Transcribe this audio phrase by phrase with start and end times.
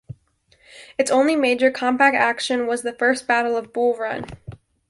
[0.97, 4.25] Its only major combat action was the First Battle of Bull Run.